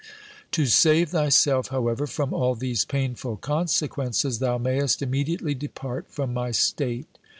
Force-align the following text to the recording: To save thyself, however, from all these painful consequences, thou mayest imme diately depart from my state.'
To 0.53 0.65
save 0.65 1.09
thyself, 1.09 1.67
however, 1.67 2.07
from 2.07 2.33
all 2.33 2.55
these 2.55 2.85
painful 2.85 3.37
consequences, 3.37 4.39
thou 4.39 4.57
mayest 4.57 5.01
imme 5.01 5.27
diately 5.27 5.55
depart 5.55 6.07
from 6.09 6.33
my 6.33 6.49
state.' 6.49 7.19